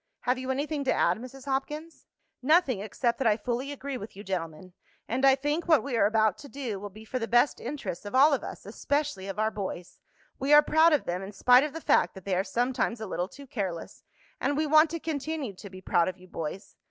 [0.21, 1.45] Have you anything to add, Mrs.
[1.45, 2.07] Hopkins?"
[2.41, 4.73] "Nothing except that I fully agree with you gentlemen.
[5.07, 8.03] And I think what we are about to do will be for the best interests
[8.03, 9.99] of all of us, especially of our boys.
[10.39, 13.05] We are proud of them in spite of the fact that they are sometimes a
[13.05, 14.03] little too careless,
[14.39, 16.75] and we want to continue to be proud of you, boys.